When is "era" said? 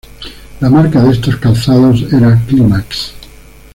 2.11-2.35